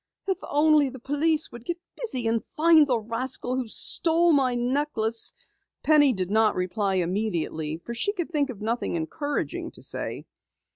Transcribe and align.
If 0.27 0.39
only 0.49 0.89
the 0.89 0.97
police 0.97 1.51
would 1.51 1.63
get 1.63 1.77
busy 2.01 2.25
and 2.27 2.43
find 2.57 2.87
the 2.87 2.97
rascal 2.97 3.55
who 3.55 3.67
stole 3.67 4.33
my 4.33 4.55
necklace" 4.55 5.31
Penny 5.83 6.11
did 6.11 6.31
not 6.31 6.55
reply 6.55 6.95
immediately, 6.95 7.77
for 7.85 7.93
she 7.93 8.11
could 8.11 8.31
think 8.31 8.49
of 8.49 8.61
nothing 8.61 8.95
encouraging 8.95 9.69
to 9.69 9.83
say. 9.83 10.25